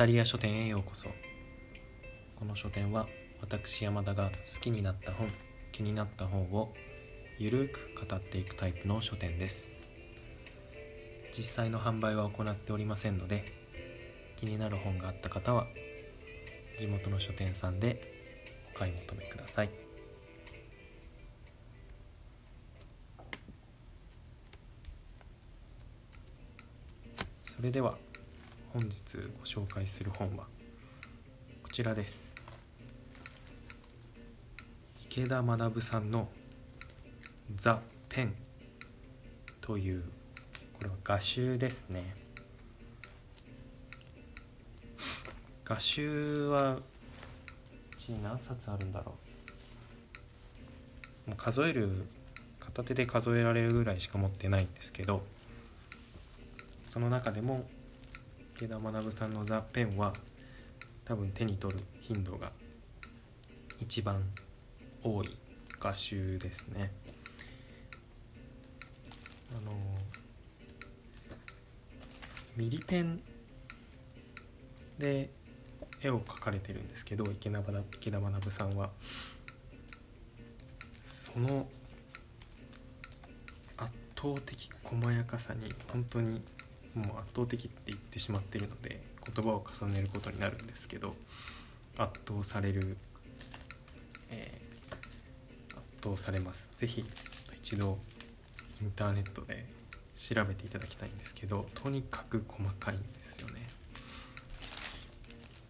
[0.00, 1.10] タリア書店へようこそ。
[2.34, 3.06] この書店は
[3.42, 5.28] 私山田が好きになった本
[5.72, 6.72] 気になった本を
[7.38, 9.70] ゆるく語っていくタイプの書店です。
[11.36, 13.44] 実際の販売は行っておりませんので
[14.38, 15.66] 気になる本があった方は
[16.78, 18.00] 地元の書店さんで
[18.74, 19.70] お買い求めください。
[27.44, 27.98] それでは
[28.72, 30.46] 本日ご紹介する本は
[31.60, 32.36] こちらです。
[35.02, 36.28] 池田学さんの
[37.56, 38.34] 「ザ・ペン」
[39.60, 40.04] という
[40.74, 42.14] これは画集ですね。
[45.64, 46.82] 画集はう
[47.98, 49.16] ちに何冊あるんだろ
[51.26, 51.30] う。
[51.30, 52.06] もう数える
[52.60, 55.24] 片手で数えられるぐらいしか持ってないんですけど
[56.86, 57.68] その中でも
[58.60, 60.12] 池田学さんの「ザ・ペン」は
[61.06, 62.52] 多分手に取る頻度が
[63.80, 64.22] 一番
[65.02, 65.34] 多い
[65.78, 66.92] 画集ですね。
[69.56, 69.72] あの
[72.54, 73.22] ミリペン
[74.98, 75.30] で
[76.02, 77.62] 絵を描かれてるんですけど池田
[77.94, 78.90] 池田学さんは
[81.06, 81.66] その
[83.78, 86.42] 圧倒的細やかさに本当に
[86.94, 89.00] もう圧倒的って言ってしまってるので
[89.34, 91.14] 言葉を重ねることになるんですけど
[91.98, 92.96] 圧倒される、
[94.30, 96.70] えー、圧倒されます。
[96.76, 97.04] 是非
[97.62, 97.98] 一度
[98.80, 99.66] インターネットで
[100.16, 103.66] 調べていただきたいんですけどとにかく細かいんですよね。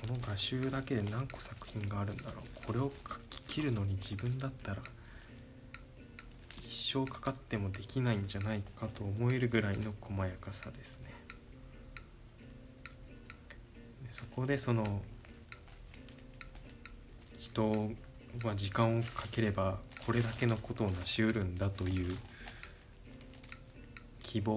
[0.00, 2.66] この画集だけで何個作品があるんだろう。
[2.66, 4.82] これを書き切るのに自分だったら
[6.76, 11.10] 一生かかってもできないんじゃないかと思えるぐらいの細やかさですね。
[14.10, 15.00] そこでその
[17.38, 17.90] 人
[18.44, 22.14] は時間をかければこれだけのことを成し得るんだという
[24.22, 24.52] 希望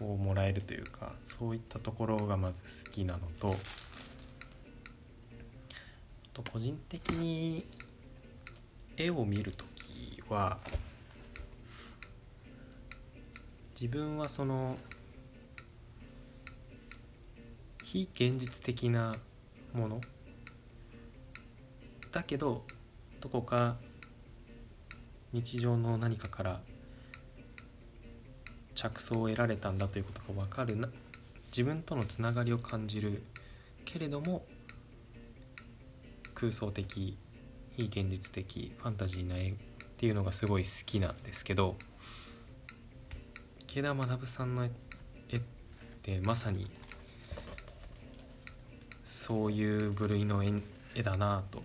[0.00, 3.54] をもらえるというかそういったところがまず好きなのとあ
[6.32, 7.66] と個人的に
[8.96, 9.73] 絵を見る時
[10.34, 10.58] は。
[13.80, 14.76] 自分はその。
[17.82, 19.14] 非現実的な
[19.72, 20.00] もの。
[22.10, 22.64] だけど
[23.20, 23.76] どこか。
[25.32, 26.60] 日常の何かから。
[28.74, 30.88] 着想を得られたんだということが分かるな。
[31.46, 33.22] 自分とのつながりを感じる。
[33.84, 34.44] けれども。
[36.34, 37.16] 空想的
[37.76, 39.54] 非現実的ファンタジーな絵
[39.94, 41.76] っていうのがすごい好きなんですけど
[43.68, 45.40] 池田学さんの絵っ
[46.02, 46.70] てまさに
[49.04, 51.62] そういう部類の絵だなと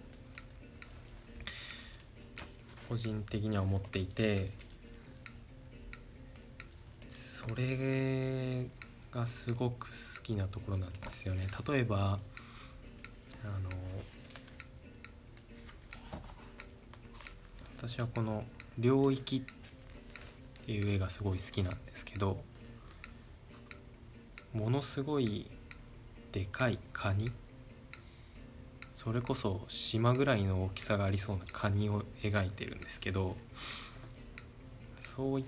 [2.88, 4.50] 個人的には思っていて
[7.12, 8.68] それ
[9.12, 11.47] がすごく好きなところなんですよね。
[11.68, 12.19] 例えば
[13.44, 13.69] あの
[17.81, 18.44] 私はこの
[18.78, 19.41] 「領域」っ
[20.66, 22.44] ていう絵がすごい好きなんですけど
[24.51, 25.50] ものすごい
[26.34, 27.31] でかいカニ。
[28.91, 33.38] それこそ島ぐらいの大きさがありそうなカニを描いてるんですけど
[34.97, 35.45] そういっ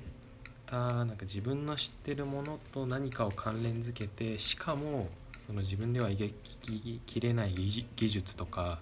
[0.65, 8.79] たなんか自分の知ってるものと何かを関連づけてしかもその自分では描ききれない技術とか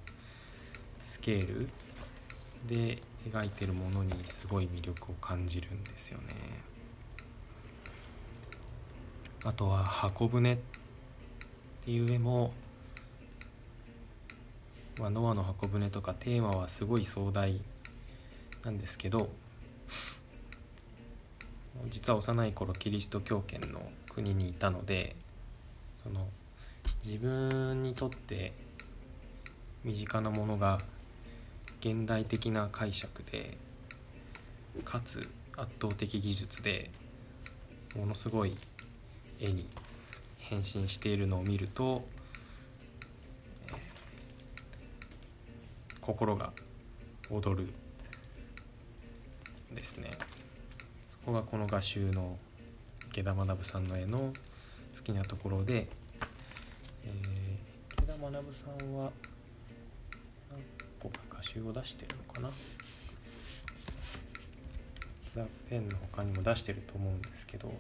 [1.02, 1.70] スケール
[2.68, 6.34] で描いてるものにすごい魅力を感じるんですよね。
[9.44, 10.58] あとは箱舟っ
[11.86, 12.54] ていう絵も
[15.00, 17.62] まあ、ノアの箱舟とかテーマはすごい壮大
[18.66, 19.30] なんですけど
[21.88, 25.16] 実は幼い頃キリスト教圏の国にいたので
[26.04, 26.28] その
[27.06, 28.52] 自分にとって
[29.86, 30.82] 身近なものが
[31.80, 33.58] 現代的な解釈で
[34.84, 36.92] かつ圧倒的技術で
[37.96, 38.56] ものすごい
[39.40, 39.68] 絵に
[40.40, 42.06] 変身しているのを見ると
[46.02, 46.52] 心が
[47.30, 47.70] 躍る
[49.72, 50.10] ですね。
[51.10, 52.38] そこがこの画集の
[53.12, 54.34] 池田学さんの絵の好
[55.04, 55.88] きなところで、
[57.06, 59.12] えー、池田学さんは
[61.02, 62.50] 何個か画集を出してるのかな。
[65.36, 67.72] ザ・ペンの他にも出してると思うんですけど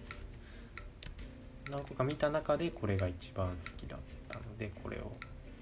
[1.69, 3.99] 何個か見た中でこれが一番好きだっ
[4.29, 5.11] たのでこれを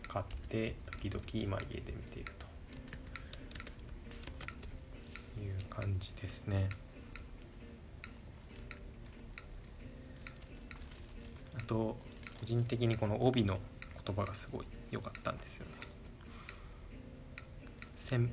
[0.08, 2.48] 買って時々今家で見ていると。
[5.42, 6.70] いう感じですね。
[11.58, 11.98] あと
[12.40, 13.60] 個人的にこの帯の
[14.06, 15.87] 言葉がすごい良かったんですよね。
[18.08, 18.32] 線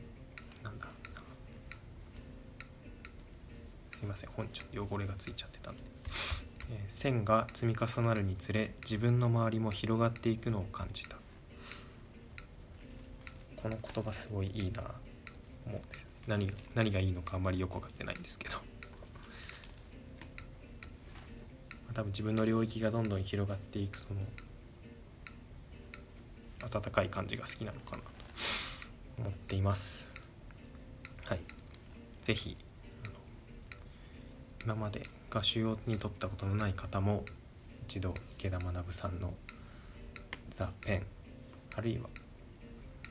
[0.63, 0.87] なんだ
[3.91, 5.83] すいません本ちょっと汚れがついちゃってたんで、
[6.71, 11.17] えー線が積み重なるにつれ自分の周りも広がっていくのを感じた。
[13.57, 14.83] この言葉すごいいいな
[15.67, 16.09] 思うんですよ。
[16.29, 18.59] 何何がいいのかあんまりよく分かってないんですけど。
[21.95, 24.21] 多分自分の領域がどんどん広がっていくその
[26.63, 28.24] 温かい感じが好きなのかなと。
[29.19, 30.13] 思っています。
[31.25, 31.41] はい。
[32.23, 32.57] 是非
[34.65, 37.25] 今まで画集をに撮ったことのない方も
[37.87, 39.35] 一度池田学さんの
[40.49, 41.07] 「ザ・ペン」
[41.77, 42.09] あるいは、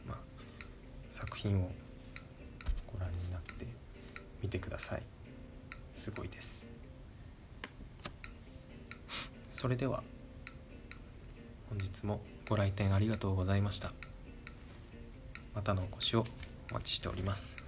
[0.08, 0.18] まあ、
[1.10, 1.72] 作品を
[2.92, 3.68] ご覧になって
[4.42, 5.04] みてください。
[5.94, 6.68] すごいです。
[9.52, 10.04] それでは
[11.70, 13.94] 本日もご来店ありがとうございました。
[15.56, 16.24] またのお越しを
[16.72, 17.63] お待ちしております。